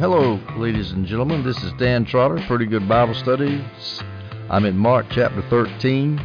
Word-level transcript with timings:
Hello, 0.00 0.40
ladies 0.56 0.92
and 0.92 1.04
gentlemen. 1.04 1.44
This 1.44 1.62
is 1.62 1.74
Dan 1.74 2.06
Trotter, 2.06 2.42
Pretty 2.46 2.64
Good 2.64 2.88
Bible 2.88 3.12
Studies. 3.12 3.60
I'm 4.48 4.64
in 4.64 4.74
Mark 4.74 5.04
chapter 5.10 5.42
13, 5.50 6.18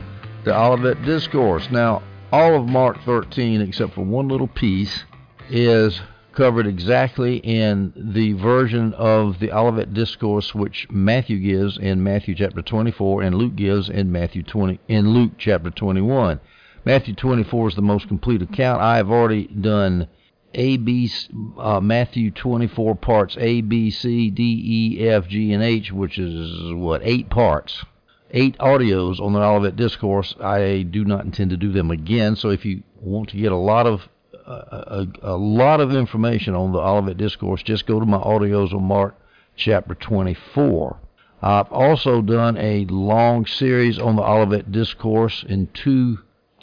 the 0.45 0.57
Olivet 0.57 1.03
Discourse. 1.03 1.69
Now, 1.69 2.01
all 2.31 2.55
of 2.55 2.69
Mark 2.69 3.03
13, 3.03 3.59
except 3.59 3.93
for 3.93 4.05
one 4.05 4.29
little 4.29 4.47
piece, 4.47 5.03
is 5.49 5.99
covered 6.31 6.67
exactly 6.67 7.39
in 7.39 7.91
the 7.97 8.31
version 8.31 8.93
of 8.93 9.39
the 9.39 9.51
Olivet 9.51 9.93
Discourse 9.93 10.55
which 10.55 10.87
Matthew 10.89 11.39
gives 11.39 11.77
in 11.77 12.01
Matthew 12.01 12.33
chapter 12.33 12.61
24 12.61 13.23
and 13.23 13.35
Luke 13.35 13.57
gives 13.57 13.89
in 13.89 14.09
Matthew 14.09 14.43
20 14.43 14.79
in 14.87 15.09
Luke 15.09 15.33
chapter 15.37 15.69
21. 15.69 16.39
Matthew 16.85 17.13
24 17.13 17.67
is 17.67 17.75
the 17.75 17.81
most 17.81 18.07
complete 18.07 18.41
account. 18.41 18.81
I 18.81 18.95
have 18.95 19.11
already 19.11 19.47
done 19.47 20.07
A, 20.55 20.77
B, 20.77 21.11
uh, 21.57 21.79
Matthew 21.81 22.31
24 22.31 22.95
parts 22.95 23.37
A, 23.39 23.61
B, 23.61 23.91
C, 23.91 24.29
D, 24.29 24.43
E, 24.43 25.07
F, 25.07 25.27
G, 25.27 25.51
and 25.53 25.61
H, 25.61 25.91
which 25.91 26.17
is 26.17 26.73
what 26.73 27.01
eight 27.03 27.29
parts, 27.29 27.83
eight 28.31 28.57
audios 28.59 29.19
on 29.19 29.33
the 29.33 29.41
Olivet 29.41 29.75
Discourse. 29.75 30.33
I 30.39 30.83
do 30.83 31.03
not 31.03 31.25
intend 31.25 31.51
to 31.51 31.57
do 31.57 31.71
them 31.71 31.91
again. 31.91 32.35
So 32.35 32.49
if 32.49 32.65
you 32.65 32.83
want 33.01 33.29
to 33.29 33.37
get 33.37 33.51
a 33.51 33.57
lot 33.57 33.85
of 33.85 34.07
a, 34.45 35.07
a, 35.21 35.35
lot 35.35 35.81
of 35.81 35.91
information 35.91 36.55
on 36.55 36.71
the 36.71 36.79
Olivet 36.79 37.17
Discourse, 37.17 37.63
just 37.63 37.87
go 37.87 37.99
to 37.99 38.05
my 38.05 38.17
audios 38.17 38.73
on 38.73 38.83
Mark 38.83 39.15
chapter 39.55 39.95
24. 39.95 40.97
I've 41.41 41.71
also 41.71 42.21
done 42.21 42.57
a 42.57 42.85
long 42.85 43.45
series 43.45 43.99
on 43.99 44.15
the 44.15 44.23
Olivet 44.23 44.71
Discourse 44.71 45.43
in 45.47 45.67
two, 45.73 46.19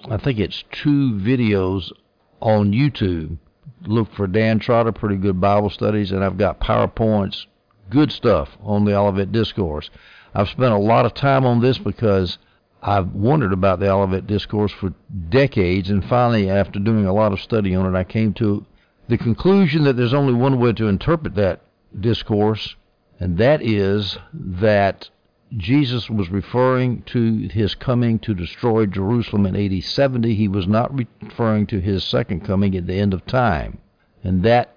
I 0.08 0.16
think 0.16 0.38
it's 0.38 0.64
two 0.70 1.12
videos 1.12 1.92
on 2.40 2.72
YouTube. 2.72 3.38
Look 3.86 4.12
for 4.14 4.26
Dan 4.26 4.58
Trotter, 4.58 4.92
pretty 4.92 5.16
good 5.16 5.40
Bible 5.40 5.70
studies, 5.70 6.12
and 6.12 6.22
I've 6.22 6.38
got 6.38 6.60
PowerPoints, 6.60 7.46
good 7.90 8.12
stuff 8.12 8.56
on 8.62 8.84
the 8.84 8.94
Olivet 8.94 9.32
Discourse. 9.32 9.90
I've 10.34 10.48
spent 10.48 10.72
a 10.72 10.78
lot 10.78 11.04
of 11.04 11.14
time 11.14 11.44
on 11.44 11.60
this 11.60 11.78
because 11.78 12.38
I've 12.82 13.12
wondered 13.12 13.52
about 13.52 13.80
the 13.80 13.90
Olivet 13.90 14.26
Discourse 14.26 14.72
for 14.72 14.94
decades, 15.28 15.90
and 15.90 16.04
finally, 16.04 16.48
after 16.48 16.78
doing 16.78 17.06
a 17.06 17.12
lot 17.12 17.32
of 17.32 17.40
study 17.40 17.74
on 17.74 17.92
it, 17.92 17.98
I 17.98 18.04
came 18.04 18.32
to 18.34 18.64
the 19.08 19.18
conclusion 19.18 19.84
that 19.84 19.96
there's 19.96 20.14
only 20.14 20.32
one 20.32 20.58
way 20.58 20.72
to 20.72 20.88
interpret 20.88 21.34
that 21.34 21.60
discourse, 21.98 22.76
and 23.20 23.38
that 23.38 23.62
is 23.62 24.18
that 24.32 25.10
Jesus 25.56 26.08
was 26.08 26.30
referring 26.30 27.02
to 27.02 27.48
his 27.48 27.74
coming 27.74 28.18
to 28.20 28.34
destroy 28.34 28.86
Jerusalem 28.86 29.46
in 29.46 29.56
AD 29.56 29.84
70. 29.84 30.34
He 30.34 30.48
was 30.48 30.66
not 30.66 30.92
referring 30.94 31.66
to 31.68 31.80
his 31.80 32.04
second 32.04 32.40
coming 32.40 32.76
at 32.76 32.86
the 32.86 32.94
end 32.94 33.12
of 33.12 33.26
time. 33.26 33.78
And 34.24 34.42
that 34.44 34.76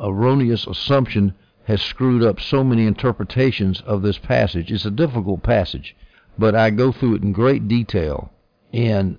erroneous 0.00 0.66
assumption 0.66 1.34
has 1.64 1.80
screwed 1.80 2.22
up 2.22 2.40
so 2.40 2.64
many 2.64 2.86
interpretations 2.86 3.80
of 3.82 4.02
this 4.02 4.18
passage. 4.18 4.70
It's 4.70 4.84
a 4.84 4.90
difficult 4.90 5.42
passage 5.42 5.96
but 6.38 6.54
I 6.54 6.70
go 6.70 6.92
through 6.92 7.16
it 7.16 7.22
in 7.22 7.32
great 7.32 7.68
detail 7.68 8.32
in 8.72 9.18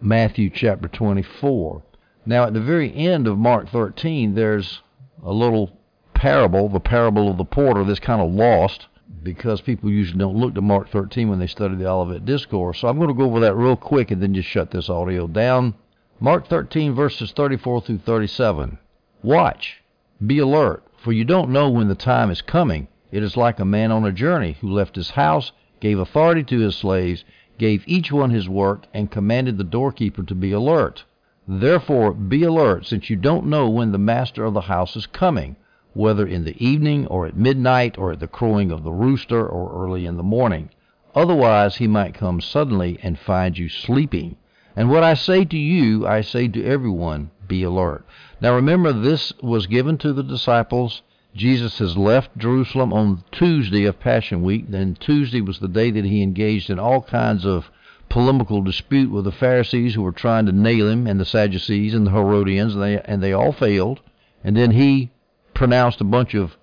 Matthew 0.00 0.50
chapter 0.50 0.88
24. 0.88 1.82
Now, 2.26 2.44
at 2.44 2.54
the 2.54 2.60
very 2.60 2.94
end 2.94 3.26
of 3.26 3.38
Mark 3.38 3.68
13, 3.68 4.34
there's 4.34 4.80
a 5.22 5.32
little 5.32 5.78
parable, 6.14 6.68
the 6.68 6.80
parable 6.80 7.28
of 7.28 7.36
the 7.36 7.44
porter, 7.44 7.84
that's 7.84 8.00
kind 8.00 8.22
of 8.22 8.32
lost 8.32 8.86
because 9.22 9.60
people 9.60 9.90
usually 9.90 10.18
don't 10.18 10.36
look 10.36 10.54
to 10.54 10.60
Mark 10.60 10.90
13 10.90 11.28
when 11.28 11.38
they 11.38 11.46
study 11.46 11.76
the 11.76 11.88
Olivet 11.88 12.24
Discourse. 12.24 12.80
So 12.80 12.88
I'm 12.88 12.96
going 12.96 13.08
to 13.08 13.14
go 13.14 13.24
over 13.24 13.40
that 13.40 13.54
real 13.54 13.76
quick 13.76 14.10
and 14.10 14.22
then 14.22 14.34
just 14.34 14.48
shut 14.48 14.70
this 14.70 14.90
audio 14.90 15.26
down. 15.26 15.74
Mark 16.20 16.48
13, 16.48 16.94
verses 16.94 17.32
34 17.32 17.82
through 17.82 17.98
37. 17.98 18.78
Watch, 19.22 19.82
be 20.24 20.38
alert, 20.38 20.84
for 20.96 21.12
you 21.12 21.24
don't 21.24 21.50
know 21.50 21.70
when 21.70 21.88
the 21.88 21.94
time 21.94 22.30
is 22.30 22.42
coming. 22.42 22.88
It 23.10 23.22
is 23.22 23.36
like 23.36 23.60
a 23.60 23.64
man 23.64 23.92
on 23.92 24.04
a 24.04 24.12
journey 24.12 24.56
who 24.60 24.70
left 24.70 24.96
his 24.96 25.10
house 25.10 25.52
gave 25.84 25.98
authority 25.98 26.42
to 26.42 26.60
his 26.60 26.74
slaves, 26.74 27.26
gave 27.58 27.84
each 27.86 28.10
one 28.10 28.30
his 28.30 28.48
work, 28.48 28.86
and 28.94 29.10
commanded 29.10 29.58
the 29.58 29.64
doorkeeper 29.64 30.22
to 30.22 30.34
be 30.34 30.50
alert. 30.50 31.04
Therefore, 31.46 32.14
be 32.14 32.42
alert, 32.42 32.86
since 32.86 33.10
you 33.10 33.16
don't 33.16 33.44
know 33.44 33.68
when 33.68 33.92
the 33.92 33.98
master 33.98 34.46
of 34.46 34.54
the 34.54 34.62
house 34.62 34.96
is 34.96 35.06
coming, 35.06 35.56
whether 35.94 36.26
in 36.26 36.44
the 36.44 36.64
evening, 36.64 37.06
or 37.06 37.26
at 37.26 37.36
midnight, 37.36 37.96
or 37.96 38.12
at 38.12 38.20
the 38.20 38.28
crowing 38.28 38.70
of 38.70 38.84
the 38.84 38.92
rooster, 38.92 39.46
or 39.46 39.84
early 39.84 40.04
in 40.04 40.16
the 40.16 40.22
morning. 40.22 40.68
Otherwise, 41.14 41.76
he 41.76 41.86
might 41.86 42.12
come 42.14 42.40
suddenly 42.40 42.98
and 43.02 43.18
find 43.18 43.56
you 43.56 43.68
sleeping. 43.68 44.36
And 44.76 44.90
what 44.90 45.04
I 45.04 45.14
say 45.14 45.44
to 45.44 45.58
you, 45.58 46.06
I 46.06 46.20
say 46.20 46.48
to 46.48 46.64
everyone, 46.64 47.30
be 47.46 47.62
alert. 47.62 48.04
Now 48.40 48.54
remember, 48.54 48.92
this 48.92 49.32
was 49.40 49.66
given 49.66 49.96
to 49.98 50.12
the 50.12 50.24
disciples 50.24 51.02
Jesus 51.34 51.78
has 51.78 51.96
left 51.96 52.36
Jerusalem 52.38 52.92
on 52.92 53.24
Tuesday 53.32 53.84
of 53.86 53.98
Passion 53.98 54.42
Week. 54.42 54.70
Then 54.70 54.96
Tuesday 54.98 55.40
was 55.40 55.58
the 55.58 55.68
day 55.68 55.90
that 55.90 56.04
he 56.04 56.22
engaged 56.22 56.70
in 56.70 56.78
all 56.78 57.02
kinds 57.02 57.44
of 57.44 57.70
polemical 58.08 58.62
dispute 58.62 59.10
with 59.10 59.24
the 59.24 59.32
Pharisees 59.32 59.94
who 59.94 60.02
were 60.02 60.12
trying 60.12 60.46
to 60.46 60.52
nail 60.52 60.88
him, 60.88 61.08
and 61.08 61.18
the 61.18 61.24
Sadducees 61.24 61.92
and 61.92 62.06
the 62.06 62.12
Herodians, 62.12 62.74
and 62.74 62.82
they, 62.82 63.00
and 63.00 63.20
they 63.20 63.32
all 63.32 63.50
failed. 63.50 64.00
And 64.44 64.56
then 64.56 64.70
he 64.70 65.10
pronounced 65.54 66.00
a 66.00 66.04
bunch 66.04 66.34
of 66.34 66.56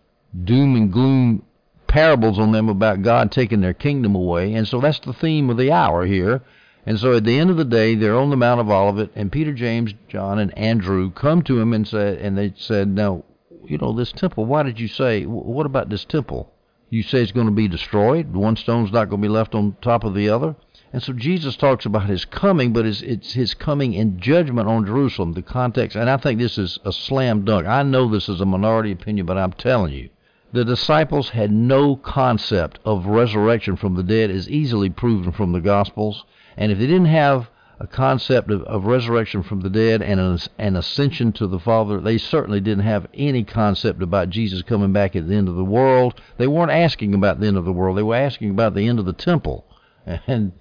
doom 0.44 0.76
and 0.76 0.92
gloom 0.92 1.44
parables 1.88 2.40
on 2.40 2.52
them 2.52 2.70
about 2.70 3.02
God 3.02 3.32
taking 3.32 3.62
their 3.62 3.74
kingdom 3.74 4.16
away. 4.16 4.54
And 4.54 4.68
so 4.68 4.80
that's 4.80 5.00
the 5.00 5.14
theme 5.14 5.50
of 5.50 5.58
the 5.58 5.72
hour 5.72 6.06
here. 6.06 6.42
And 6.86 7.00
so 7.00 7.16
at 7.16 7.26
the 7.26 7.38
end 7.38 7.50
of 7.50 7.58
the 7.58 7.66
day, 7.66 7.96
they're 7.96 8.18
on 8.18 8.30
the 8.30 8.38
Mount 8.38 8.60
of 8.60 8.70
Olivet, 8.70 9.12
and 9.16 9.32
Peter, 9.32 9.54
James, 9.54 9.94
John, 10.08 10.40
and 10.40 10.58
Andrew 10.58 11.12
come 11.12 11.44
to 11.44 11.60
him 11.60 11.74
and 11.74 11.88
said, 11.88 12.18
and 12.20 12.38
they 12.38 12.54
said, 12.58 12.88
"Now, 12.88 13.24
you 13.66 13.78
know, 13.78 13.94
this 13.94 14.12
temple, 14.12 14.46
why 14.46 14.64
did 14.64 14.80
you 14.80 14.88
say, 14.88 15.26
what 15.26 15.66
about 15.66 15.90
this 15.90 16.06
temple? 16.06 16.52
You 16.90 17.04
say 17.04 17.22
it's 17.22 17.32
going 17.32 17.46
to 17.46 17.54
be 17.54 17.68
destroyed? 17.68 18.34
One 18.34 18.56
stone's 18.56 18.92
not 18.92 19.10
going 19.10 19.22
to 19.22 19.28
be 19.28 19.32
left 19.32 19.54
on 19.54 19.78
top 19.82 20.04
of 20.04 20.16
the 20.16 20.30
other? 20.30 20.56
And 20.94 21.02
so 21.02 21.14
Jesus 21.14 21.56
talks 21.56 21.86
about 21.86 22.10
his 22.10 22.26
coming, 22.26 22.74
but 22.74 22.86
it's, 22.86 23.02
it's 23.02 23.34
his 23.34 23.54
coming 23.54 23.94
in 23.94 24.20
judgment 24.20 24.68
on 24.68 24.86
Jerusalem. 24.86 25.34
The 25.34 25.42
context, 25.42 25.96
and 25.96 26.10
I 26.10 26.18
think 26.18 26.40
this 26.40 26.58
is 26.58 26.80
a 26.84 26.92
slam 26.92 27.46
dunk. 27.46 27.66
I 27.66 27.84
know 27.84 28.10
this 28.10 28.28
is 28.28 28.42
a 28.42 28.46
minority 28.46 28.92
opinion, 28.92 29.26
but 29.26 29.38
I'm 29.38 29.54
telling 29.54 29.94
you. 29.94 30.10
The 30.52 30.66
disciples 30.66 31.30
had 31.30 31.50
no 31.50 31.96
concept 31.96 32.80
of 32.84 33.06
resurrection 33.06 33.78
from 33.78 33.96
the 33.96 34.04
dead, 34.04 34.30
is 34.30 34.50
easily 34.50 34.90
proven 34.90 35.32
from 35.32 35.54
the 35.54 35.62
Gospels. 35.62 36.26
And 36.58 36.74
if 36.74 36.78
they 36.78 36.88
didn't 36.88 37.06
have 37.06 37.50
a 37.82 37.88
concept 37.88 38.52
of, 38.52 38.62
of 38.64 38.86
resurrection 38.86 39.42
from 39.42 39.62
the 39.62 39.70
dead 39.70 40.04
and 40.04 40.20
an, 40.20 40.38
an 40.60 40.76
ascension 40.76 41.32
to 41.32 41.48
the 41.48 41.58
Father. 41.58 42.00
They 42.00 42.20
certainly 42.20 42.60
didn't 42.60 42.84
have 42.84 43.08
any 43.12 43.44
concept 43.44 44.04
about 44.04 44.30
Jesus 44.30 44.62
coming 44.62 44.94
back 44.94 45.16
at 45.16 45.28
the 45.28 45.34
end 45.34 45.50
of 45.50 45.56
the 45.56 45.66
world. 45.66 46.22
They 46.38 46.46
weren't 46.46 46.70
asking 46.70 47.16
about 47.16 47.40
the 47.40 47.48
end 47.48 47.58
of 47.58 47.66
the 47.66 47.74
world. 47.74 47.98
They 47.98 48.04
were 48.04 48.14
asking 48.14 48.52
about 48.52 48.76
the 48.76 48.88
end 48.88 49.00
of 49.00 49.06
the 49.06 49.14
temple, 49.14 49.66
and 50.06 50.52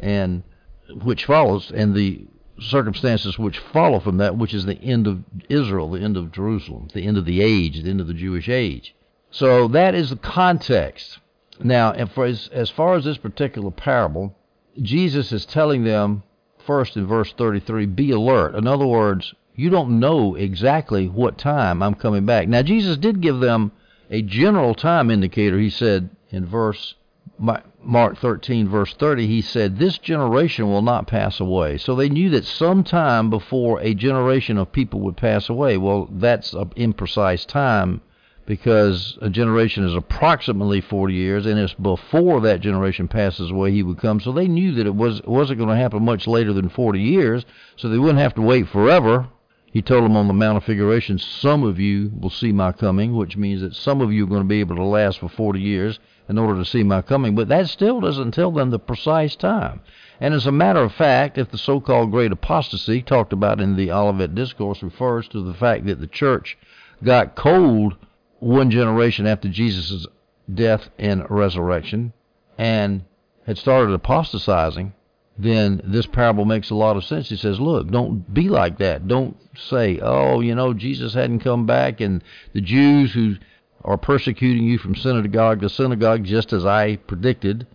and 0.00 0.42
which 1.02 1.24
follows, 1.24 1.70
and 1.74 1.94
the 1.94 2.26
circumstances 2.60 3.38
which 3.38 3.58
follow 3.58 4.00
from 4.00 4.18
that, 4.18 4.36
which 4.36 4.54
is 4.54 4.64
the 4.64 4.80
end 4.80 5.06
of 5.06 5.22
Israel, 5.48 5.90
the 5.90 6.00
end 6.00 6.16
of 6.16 6.32
Jerusalem, 6.32 6.88
the 6.94 7.02
end 7.02 7.18
of 7.18 7.24
the 7.24 7.42
age, 7.42 7.82
the 7.82 7.90
end 7.90 8.00
of 8.00 8.06
the 8.06 8.14
Jewish 8.14 8.48
age. 8.48 8.94
So 9.30 9.68
that 9.68 9.94
is 9.94 10.10
the 10.10 10.16
context. 10.16 11.18
Now, 11.60 11.92
as, 11.92 12.70
far 12.70 12.94
as 12.94 13.04
this 13.04 13.18
particular 13.18 13.70
parable, 13.70 14.36
Jesus 14.80 15.32
is 15.32 15.46
telling 15.46 15.84
them 15.84 16.22
first 16.58 16.96
in 16.96 17.06
verse 17.06 17.32
33 17.32 17.86
be 17.86 18.10
alert. 18.10 18.54
In 18.54 18.66
other 18.66 18.86
words, 18.86 19.34
you 19.54 19.70
don't 19.70 19.98
know 19.98 20.34
exactly 20.34 21.08
what 21.08 21.38
time 21.38 21.82
I'm 21.82 21.94
coming 21.94 22.26
back. 22.26 22.48
Now, 22.48 22.62
Jesus 22.62 22.96
did 22.96 23.20
give 23.20 23.40
them 23.40 23.72
a 24.10 24.22
general 24.22 24.74
time 24.74 25.10
indicator. 25.10 25.58
He 25.58 25.70
said 25.70 26.10
in 26.30 26.46
verse 26.46 26.94
Mark 27.86 28.18
13, 28.18 28.68
verse 28.68 28.92
30, 28.94 29.28
he 29.28 29.40
said, 29.40 29.78
This 29.78 29.96
generation 29.98 30.66
will 30.66 30.82
not 30.82 31.06
pass 31.06 31.38
away. 31.38 31.78
So 31.78 31.94
they 31.94 32.08
knew 32.08 32.28
that 32.30 32.44
some 32.44 32.82
time 32.82 33.30
before 33.30 33.80
a 33.80 33.94
generation 33.94 34.58
of 34.58 34.72
people 34.72 35.00
would 35.00 35.16
pass 35.16 35.48
away. 35.48 35.76
Well, 35.76 36.08
that's 36.10 36.52
an 36.52 36.70
imprecise 36.76 37.46
time 37.46 38.00
because 38.44 39.18
a 39.20 39.30
generation 39.30 39.84
is 39.84 39.94
approximately 39.94 40.80
40 40.80 41.14
years, 41.14 41.46
and 41.46 41.58
it's 41.58 41.74
before 41.74 42.40
that 42.40 42.60
generation 42.60 43.06
passes 43.06 43.50
away 43.50 43.70
he 43.70 43.82
would 43.82 43.98
come. 43.98 44.20
So 44.20 44.32
they 44.32 44.48
knew 44.48 44.72
that 44.72 44.86
it 44.86 44.94
was 44.94 45.22
wasn't 45.22 45.58
going 45.58 45.70
to 45.70 45.76
happen 45.76 46.04
much 46.04 46.26
later 46.26 46.52
than 46.52 46.68
40 46.68 47.00
years, 47.00 47.44
so 47.76 47.88
they 47.88 47.98
wouldn't 47.98 48.18
have 48.18 48.34
to 48.34 48.42
wait 48.42 48.68
forever. 48.68 49.28
He 49.76 49.82
told 49.82 50.04
them 50.04 50.16
on 50.16 50.26
the 50.26 50.32
Mount 50.32 50.56
of 50.56 50.64
Figuration, 50.64 51.18
some 51.18 51.62
of 51.62 51.78
you 51.78 52.10
will 52.18 52.30
see 52.30 52.50
my 52.50 52.72
coming, 52.72 53.14
which 53.14 53.36
means 53.36 53.60
that 53.60 53.74
some 53.74 54.00
of 54.00 54.10
you 54.10 54.24
are 54.24 54.26
going 54.26 54.40
to 54.40 54.48
be 54.48 54.60
able 54.60 54.76
to 54.76 54.82
last 54.82 55.18
for 55.18 55.28
40 55.28 55.60
years 55.60 56.00
in 56.30 56.38
order 56.38 56.58
to 56.58 56.64
see 56.64 56.82
my 56.82 57.02
coming. 57.02 57.34
But 57.34 57.48
that 57.48 57.68
still 57.68 58.00
doesn't 58.00 58.30
tell 58.30 58.50
them 58.50 58.70
the 58.70 58.78
precise 58.78 59.36
time. 59.36 59.82
And 60.18 60.32
as 60.32 60.46
a 60.46 60.50
matter 60.50 60.80
of 60.80 60.94
fact, 60.94 61.36
if 61.36 61.50
the 61.50 61.58
so-called 61.58 62.10
great 62.10 62.32
apostasy 62.32 63.02
talked 63.02 63.34
about 63.34 63.60
in 63.60 63.76
the 63.76 63.92
Olivet 63.92 64.34
Discourse 64.34 64.82
refers 64.82 65.28
to 65.28 65.42
the 65.42 65.52
fact 65.52 65.84
that 65.84 66.00
the 66.00 66.06
church 66.06 66.56
got 67.04 67.36
cold 67.36 67.96
one 68.38 68.70
generation 68.70 69.26
after 69.26 69.50
Jesus' 69.50 70.06
death 70.54 70.88
and 70.98 71.28
resurrection 71.28 72.14
and 72.56 73.04
had 73.44 73.58
started 73.58 73.92
apostatizing, 73.92 74.94
then 75.38 75.80
this 75.84 76.06
parable 76.06 76.44
makes 76.44 76.70
a 76.70 76.74
lot 76.74 76.96
of 76.96 77.04
sense. 77.04 77.28
He 77.28 77.36
says, 77.36 77.60
look, 77.60 77.90
don't 77.90 78.32
be 78.32 78.48
like 78.48 78.78
that. 78.78 79.06
Don't 79.06 79.36
say, 79.56 79.98
oh, 80.00 80.40
you 80.40 80.54
know, 80.54 80.72
Jesus 80.72 81.14
hadn't 81.14 81.40
come 81.40 81.66
back, 81.66 82.00
and 82.00 82.24
the 82.54 82.60
Jews 82.60 83.12
who 83.12 83.36
are 83.84 83.98
persecuting 83.98 84.64
you 84.64 84.78
from 84.78 84.94
synagogue 84.94 85.60
to 85.60 85.68
synagogue, 85.68 86.24
just 86.24 86.52
as 86.52 86.64
I 86.64 86.96
predicted. 86.96 87.66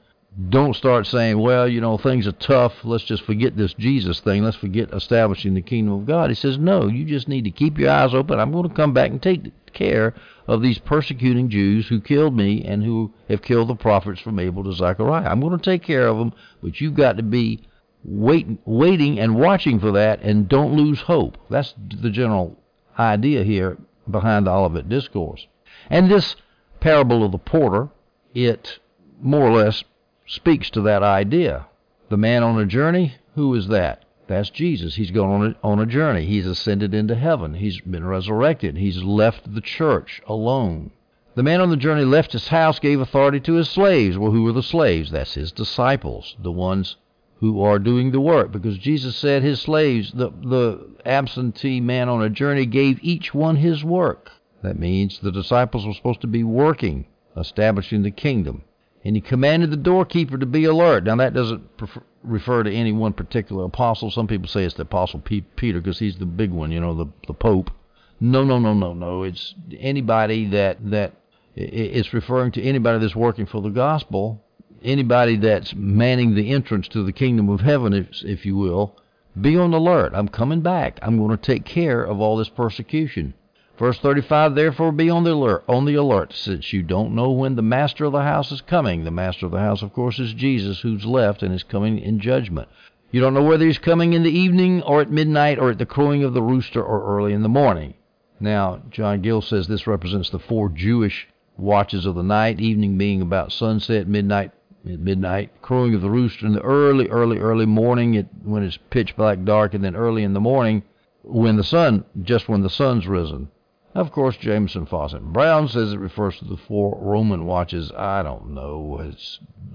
Don't 0.49 0.75
start 0.75 1.07
saying, 1.07 1.39
well, 1.39 1.67
you 1.67 1.81
know, 1.81 1.97
things 1.97 2.25
are 2.25 2.31
tough. 2.31 2.85
Let's 2.85 3.03
just 3.03 3.23
forget 3.23 3.57
this 3.57 3.73
Jesus 3.73 4.21
thing. 4.21 4.43
Let's 4.43 4.55
forget 4.55 4.93
establishing 4.93 5.53
the 5.55 5.61
kingdom 5.61 5.93
of 5.93 6.05
God. 6.05 6.29
He 6.29 6.35
says, 6.35 6.57
no, 6.57 6.87
you 6.87 7.03
just 7.03 7.27
need 7.27 7.43
to 7.43 7.51
keep 7.51 7.77
your 7.77 7.91
eyes 7.91 8.13
open. 8.13 8.39
I'm 8.39 8.53
going 8.53 8.69
to 8.69 8.73
come 8.73 8.93
back 8.93 9.11
and 9.11 9.21
take 9.21 9.51
care 9.73 10.13
of 10.47 10.61
these 10.61 10.77
persecuting 10.77 11.49
Jews 11.49 11.87
who 11.87 11.99
killed 11.99 12.35
me 12.35 12.63
and 12.63 12.81
who 12.81 13.13
have 13.27 13.41
killed 13.41 13.67
the 13.67 13.75
prophets 13.75 14.21
from 14.21 14.39
Abel 14.39 14.63
to 14.63 14.71
Zechariah. 14.71 15.27
I'm 15.27 15.41
going 15.41 15.57
to 15.57 15.63
take 15.63 15.83
care 15.83 16.07
of 16.07 16.17
them, 16.17 16.33
but 16.63 16.79
you've 16.79 16.95
got 16.95 17.17
to 17.17 17.23
be 17.23 17.63
wait, 18.05 18.47
waiting 18.65 19.19
and 19.19 19.35
watching 19.35 19.79
for 19.81 19.91
that 19.91 20.21
and 20.21 20.47
don't 20.47 20.73
lose 20.73 21.01
hope. 21.01 21.37
That's 21.49 21.73
the 21.77 22.09
general 22.09 22.57
idea 22.97 23.43
here 23.43 23.77
behind 24.09 24.47
the 24.47 24.51
Olivet 24.51 24.87
Discourse. 24.87 25.45
And 25.89 26.09
this 26.09 26.37
parable 26.79 27.23
of 27.25 27.33
the 27.33 27.37
porter, 27.37 27.89
it 28.33 28.79
more 29.21 29.43
or 29.43 29.51
less 29.51 29.83
speaks 30.25 30.69
to 30.71 30.81
that 30.81 31.03
idea. 31.03 31.67
The 32.09 32.17
man 32.17 32.43
on 32.43 32.59
a 32.59 32.65
journey, 32.65 33.15
who 33.35 33.53
is 33.55 33.67
that? 33.69 34.05
That's 34.27 34.49
Jesus. 34.49 34.95
He's 34.95 35.11
gone 35.11 35.29
on 35.29 35.47
a, 35.47 35.67
on 35.67 35.79
a 35.79 35.85
journey. 35.85 36.25
He's 36.25 36.47
ascended 36.47 36.93
into 36.93 37.15
heaven. 37.15 37.55
He's 37.55 37.81
been 37.81 38.05
resurrected. 38.05 38.77
He's 38.77 39.03
left 39.03 39.53
the 39.53 39.61
church 39.61 40.21
alone. 40.27 40.91
The 41.35 41.43
man 41.43 41.61
on 41.61 41.69
the 41.69 41.77
journey 41.77 42.03
left 42.03 42.33
his 42.33 42.49
house, 42.49 42.79
gave 42.79 42.99
authority 42.99 43.39
to 43.41 43.53
his 43.53 43.69
slaves. 43.69 44.17
Well, 44.17 44.31
who 44.31 44.47
are 44.47 44.53
the 44.53 44.63
slaves? 44.63 45.11
That's 45.11 45.33
his 45.33 45.51
disciples, 45.51 46.35
the 46.39 46.51
ones 46.51 46.97
who 47.39 47.61
are 47.61 47.79
doing 47.79 48.11
the 48.11 48.21
work. 48.21 48.51
Because 48.51 48.77
Jesus 48.77 49.15
said 49.15 49.41
his 49.41 49.61
slaves, 49.61 50.11
the, 50.11 50.29
the 50.29 50.87
absentee 51.05 51.81
man 51.81 52.09
on 52.09 52.21
a 52.21 52.29
journey, 52.29 52.65
gave 52.65 52.99
each 53.01 53.33
one 53.33 53.55
his 53.55 53.83
work. 53.83 54.31
That 54.61 54.77
means 54.77 55.19
the 55.19 55.31
disciples 55.31 55.85
were 55.85 55.93
supposed 55.93 56.21
to 56.21 56.27
be 56.27 56.43
working, 56.43 57.07
establishing 57.35 58.03
the 58.03 58.11
kingdom. 58.11 58.63
And 59.03 59.15
he 59.15 59.21
commanded 59.21 59.71
the 59.71 59.77
doorkeeper 59.77 60.37
to 60.37 60.45
be 60.45 60.65
alert. 60.65 61.05
Now, 61.05 61.15
that 61.15 61.33
doesn't 61.33 61.77
prefer, 61.77 62.03
refer 62.23 62.63
to 62.63 62.71
any 62.71 62.91
one 62.91 63.13
particular 63.13 63.65
apostle. 63.65 64.11
Some 64.11 64.27
people 64.27 64.47
say 64.47 64.63
it's 64.63 64.75
the 64.75 64.83
apostle 64.83 65.19
Peter 65.19 65.81
because 65.81 65.99
he's 65.99 66.17
the 66.17 66.25
big 66.25 66.51
one, 66.51 66.71
you 66.71 66.79
know, 66.79 66.93
the, 66.93 67.07
the 67.27 67.33
Pope. 67.33 67.71
No, 68.19 68.43
no, 68.43 68.59
no, 68.59 68.73
no, 68.75 68.93
no. 68.93 69.23
It's 69.23 69.55
anybody 69.79 70.47
that, 70.49 70.77
that 70.91 71.13
it's 71.55 72.13
referring 72.13 72.51
to 72.53 72.61
anybody 72.61 72.99
that's 72.99 73.15
working 73.15 73.47
for 73.47 73.61
the 73.61 73.69
gospel, 73.69 74.43
anybody 74.83 75.35
that's 75.37 75.73
manning 75.73 76.35
the 76.35 76.51
entrance 76.51 76.87
to 76.89 77.03
the 77.03 77.11
kingdom 77.11 77.49
of 77.49 77.61
heaven, 77.61 77.93
if, 77.93 78.23
if 78.23 78.45
you 78.45 78.55
will. 78.55 78.95
Be 79.39 79.57
on 79.57 79.73
alert. 79.73 80.11
I'm 80.13 80.27
coming 80.27 80.61
back. 80.61 80.99
I'm 81.01 81.17
going 81.17 81.35
to 81.35 81.43
take 81.43 81.65
care 81.65 82.03
of 82.03 82.19
all 82.19 82.37
this 82.37 82.49
persecution. 82.49 83.33
Verse 83.81 83.97
35, 83.97 84.53
therefore 84.53 84.91
be 84.91 85.09
on 85.09 85.23
the 85.23 85.33
alert, 85.33 85.63
on 85.67 85.85
the 85.85 85.95
alert, 85.95 86.33
since 86.33 86.71
you 86.71 86.83
don't 86.83 87.15
know 87.15 87.31
when 87.31 87.55
the 87.55 87.63
master 87.63 88.05
of 88.05 88.11
the 88.11 88.21
house 88.21 88.51
is 88.51 88.61
coming. 88.61 89.05
The 89.05 89.09
master 89.09 89.47
of 89.47 89.51
the 89.51 89.57
house, 89.57 89.81
of 89.81 89.91
course, 89.91 90.19
is 90.19 90.35
Jesus, 90.35 90.81
who's 90.81 91.03
left 91.03 91.41
and 91.41 91.51
is 91.51 91.63
coming 91.63 91.97
in 91.97 92.19
judgment. 92.19 92.69
You 93.09 93.21
don't 93.21 93.33
know 93.33 93.41
whether 93.41 93.65
he's 93.65 93.79
coming 93.79 94.13
in 94.13 94.21
the 94.21 94.29
evening 94.29 94.83
or 94.83 95.01
at 95.01 95.09
midnight 95.09 95.57
or 95.57 95.71
at 95.71 95.79
the 95.79 95.87
crowing 95.87 96.23
of 96.23 96.35
the 96.35 96.43
rooster 96.43 96.79
or 96.79 97.03
early 97.17 97.33
in 97.33 97.41
the 97.41 97.49
morning. 97.49 97.95
Now, 98.39 98.83
John 98.91 99.23
Gill 99.23 99.41
says 99.41 99.67
this 99.67 99.87
represents 99.87 100.29
the 100.29 100.37
four 100.37 100.69
Jewish 100.69 101.27
watches 101.57 102.05
of 102.05 102.13
the 102.13 102.21
night, 102.21 102.61
evening 102.61 102.99
being 102.99 103.19
about 103.19 103.51
sunset, 103.51 104.07
midnight 104.07 104.51
at 104.85 104.99
midnight, 104.99 105.59
crowing 105.63 105.95
of 105.95 106.01
the 106.01 106.11
rooster 106.11 106.45
in 106.45 106.53
the 106.53 106.61
early, 106.61 107.09
early, 107.09 107.39
early 107.39 107.65
morning 107.65 108.13
it, 108.13 108.27
when 108.43 108.61
it's 108.61 108.77
pitch 108.91 109.15
black 109.15 109.43
dark, 109.43 109.73
and 109.73 109.83
then 109.83 109.95
early 109.95 110.21
in 110.21 110.33
the 110.33 110.39
morning 110.39 110.83
when 111.23 111.55
the 111.55 111.63
sun, 111.63 112.05
just 112.21 112.47
when 112.47 112.61
the 112.61 112.69
sun's 112.69 113.07
risen. 113.07 113.49
Of 113.93 114.11
course, 114.11 114.37
Jamieson 114.37 114.85
Fausset 114.85 115.21
Brown 115.21 115.67
says 115.67 115.91
it 115.91 115.99
refers 115.99 116.37
to 116.39 116.45
the 116.45 116.55
four 116.55 116.97
Roman 117.01 117.45
watches. 117.45 117.91
I 117.91 118.23
don't 118.23 118.51
know. 118.53 118.99
It 119.01 119.19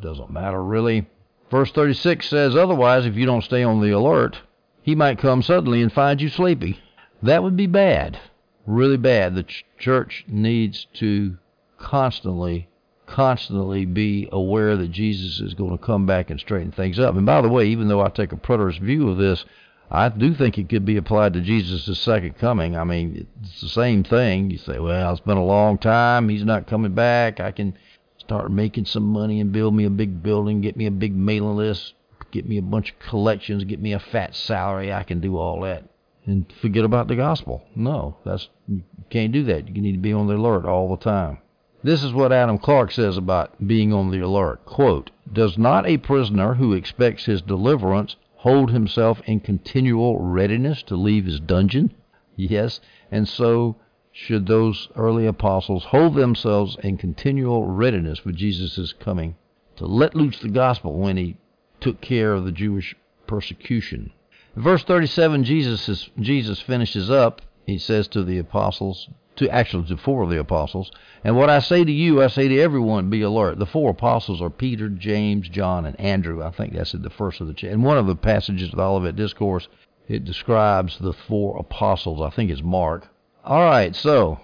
doesn't 0.01 0.31
matter 0.31 0.63
really. 0.63 1.07
Verse 1.51 1.71
36 1.71 2.27
says, 2.27 2.57
Otherwise, 2.57 3.05
if 3.05 3.15
you 3.15 3.27
don't 3.27 3.45
stay 3.45 3.63
on 3.63 3.81
the 3.81 3.91
alert, 3.91 4.41
he 4.83 4.95
might 4.95 5.19
come 5.19 5.43
suddenly 5.43 5.83
and 5.83 5.93
find 5.93 6.21
you 6.21 6.29
sleepy. 6.29 6.81
That 7.23 7.43
would 7.43 7.57
be 7.57 7.67
bad. 7.67 8.19
Really 8.67 8.97
bad. 8.97 9.35
The 9.35 9.43
ch- 9.43 9.65
church 9.79 10.25
needs 10.27 10.87
to 10.95 11.37
constantly, 11.79 12.69
constantly 13.07 13.85
be 13.85 14.29
aware 14.33 14.77
that 14.77 14.91
Jesus 14.91 15.41
is 15.41 15.55
going 15.55 15.77
to 15.77 15.85
come 15.85 16.07
back 16.07 16.31
and 16.31 16.41
straighten 16.41 16.73
things 16.73 16.99
up. 16.99 17.17
And 17.17 17.27
by 17.27 17.43
the 17.43 17.49
way, 17.49 17.67
even 17.67 17.89
though 17.89 18.01
I 18.01 18.09
take 18.09 18.33
a 18.33 18.37
preterist 18.37 18.81
view 18.81 19.09
of 19.11 19.19
this, 19.19 19.45
I 19.91 20.09
do 20.09 20.35
think 20.35 20.59
it 20.59 20.69
could 20.69 20.85
be 20.85 20.97
applied 20.97 21.35
to 21.35 21.41
Jesus' 21.41 21.99
second 22.01 22.39
coming. 22.39 22.77
I 22.77 22.85
mean, 22.85 23.27
it's 23.43 23.61
the 23.61 23.69
same 23.69 24.03
thing. 24.03 24.51
You 24.51 24.59
say, 24.59 24.79
well, 24.79 25.13
it's 25.13 25.21
been 25.21 25.37
a 25.37 25.45
long 25.45 25.79
time. 25.79 26.29
He's 26.29 26.45
not 26.45 26.67
coming 26.67 26.95
back. 26.95 27.39
I 27.39 27.53
can 27.53 27.77
start 28.19 28.51
making 28.51 28.87
some 28.87 29.05
money 29.05 29.41
and 29.41 29.53
build 29.53 29.75
me 29.75 29.85
a 29.85 29.91
big 29.91 30.23
building, 30.23 30.61
get 30.61 30.77
me 30.77 30.87
a 30.87 30.91
big 30.91 31.15
mailing 31.15 31.57
list, 31.57 31.95
get 32.33 32.49
me 32.49 32.59
a 32.59 32.63
bunch 32.63 32.91
of 32.91 32.99
collections, 32.99 33.65
get 33.65 33.81
me 33.81 33.93
a 33.93 34.01
fat 34.01 34.35
salary. 34.35 34.93
I 34.93 35.05
can 35.05 35.21
do 35.21 35.37
all 35.37 35.61
that 35.61 35.85
and 36.27 36.53
forget 36.61 36.85
about 36.85 37.07
the 37.09 37.17
gospel. 37.17 37.63
No, 37.75 38.17
that's 38.25 38.49
you 38.67 38.83
can't 39.11 39.33
do 39.33 39.45
that. 39.45 39.75
You 39.75 39.81
need 39.81 39.93
to 39.93 39.99
be 39.99 40.13
on 40.13 40.27
the 40.27 40.35
alert 40.35 40.65
all 40.65 40.91
the 40.91 41.03
time. 41.03 41.39
This 41.85 42.03
is 42.03 42.13
what 42.13 42.33
Adam 42.33 42.59
Clarke 42.59 42.91
says 42.91 43.17
about 43.17 43.65
being 43.65 43.93
on 43.93 44.11
the 44.11 44.19
alert. 44.19 44.65
Quote, 44.65 45.13
Does 45.33 45.57
not 45.57 45.87
a 45.87 45.99
prisoner 45.99 46.55
who 46.55 46.73
expects 46.73 47.27
his 47.27 47.43
deliverance 47.43 48.17
hold 48.47 48.71
himself 48.71 49.21
in 49.27 49.41
continual 49.41 50.21
readiness 50.21 50.81
to 50.81 50.95
leave 50.95 51.25
his 51.25 51.41
dungeon? 51.41 51.93
Yes, 52.37 52.81
and 53.11 53.27
so 53.27 53.75
should 54.13 54.47
those 54.47 54.89
early 54.95 55.27
apostles 55.27 55.87
hold 55.87 56.15
themselves 56.15 56.77
in 56.85 56.97
continual 56.97 57.67
readiness 57.67 58.21
for 58.21 58.31
Jesus' 58.31 58.93
coming 58.93 59.35
to 59.75 59.85
let 59.85 60.15
loose 60.15 60.39
the 60.39 60.49
gospel 60.49 60.97
when 60.97 61.17
he 61.17 61.37
took 61.81 62.01
care 62.01 62.35
of 62.35 62.45
the 62.45 62.53
Jewish 62.53 62.95
persecution. 63.27 64.13
In 64.55 64.63
verse 64.63 64.85
37, 64.85 65.43
Jesus, 65.43 65.89
is, 65.89 66.09
Jesus 66.21 66.61
finishes 66.61 67.11
up. 67.11 67.43
He 67.67 67.79
says 67.79 68.07
to 68.09 68.23
the 68.23 68.39
apostles, 68.39 69.09
to 69.37 69.49
actually 69.51 69.87
to 69.89 69.97
four 69.97 70.23
of 70.23 70.31
the 70.31 70.39
apostles. 70.39 70.91
And 71.23 71.37
what 71.37 71.51
I 71.51 71.59
say 71.61 71.85
to 71.85 71.93
you, 71.93 72.23
I 72.23 72.29
say 72.29 72.49
to 72.49 72.61
everyone, 72.61 73.11
be 73.11 73.23
alert. 73.23 73.59
The 73.59 73.67
four 73.67 73.91
apostles 73.91 74.41
are 74.41 74.51
Peter, 74.51 74.89
James, 74.89 75.49
John, 75.49 75.87
and 75.87 75.99
Andrew. 76.01 76.43
I 76.43 76.51
think 76.51 76.73
that's 76.73 76.95
in 76.95 77.03
the 77.03 77.11
first 77.11 77.41
of 77.41 77.47
the. 77.47 77.55
Ch- 77.55 77.65
in 77.65 77.83
one 77.83 77.99
of 77.99 78.07
the 78.07 78.17
passages 78.17 78.71
of 78.71 78.77
the 78.77 78.83
Olivet 78.83 79.17
Discourse, 79.17 79.69
it 80.09 80.25
describes 80.25 80.99
the 80.99 81.13
four 81.13 81.59
apostles. 81.59 82.21
I 82.21 82.31
think 82.31 82.51
it's 82.51 82.63
Mark. 82.63 83.09
All 83.45 83.63
right, 83.63 83.95
so 83.95 84.41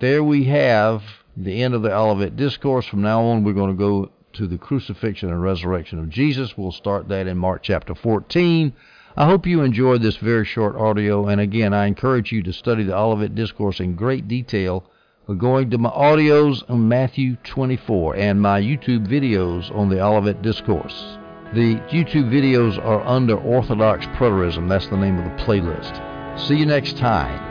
there 0.00 0.22
we 0.22 0.44
have 0.44 1.02
the 1.36 1.62
end 1.62 1.74
of 1.74 1.82
the 1.82 1.94
Olivet 1.94 2.36
Discourse. 2.36 2.86
From 2.86 3.02
now 3.02 3.22
on, 3.22 3.44
we're 3.44 3.52
going 3.52 3.70
to 3.70 3.78
go 3.78 4.10
to 4.34 4.46
the 4.46 4.58
crucifixion 4.58 5.30
and 5.30 5.42
resurrection 5.42 5.98
of 5.98 6.10
Jesus. 6.10 6.56
We'll 6.56 6.72
start 6.72 7.08
that 7.08 7.26
in 7.26 7.38
Mark 7.38 7.62
chapter 7.62 7.94
14. 7.94 8.72
I 9.18 9.24
hope 9.24 9.46
you 9.46 9.62
enjoyed 9.62 10.02
this 10.02 10.18
very 10.18 10.44
short 10.44 10.76
audio, 10.76 11.26
and 11.28 11.40
again, 11.40 11.72
I 11.72 11.86
encourage 11.86 12.32
you 12.32 12.42
to 12.42 12.52
study 12.52 12.84
the 12.84 12.94
Olivet 12.94 13.34
Discourse 13.34 13.80
in 13.80 13.94
great 13.94 14.28
detail 14.28 14.84
by 15.26 15.34
going 15.34 15.70
to 15.70 15.78
my 15.78 15.88
audios 15.88 16.62
on 16.68 16.86
Matthew 16.86 17.36
24 17.36 18.16
and 18.16 18.42
my 18.42 18.60
YouTube 18.60 19.06
videos 19.06 19.74
on 19.74 19.88
the 19.88 20.04
Olivet 20.04 20.42
Discourse. 20.42 21.16
The 21.54 21.76
YouTube 21.88 22.28
videos 22.30 22.76
are 22.84 23.00
under 23.06 23.38
Orthodox 23.38 24.04
Preterism. 24.08 24.68
That's 24.68 24.88
the 24.88 24.98
name 24.98 25.16
of 25.16 25.24
the 25.24 25.44
playlist. 25.44 26.38
See 26.38 26.56
you 26.56 26.66
next 26.66 26.98
time. 26.98 27.45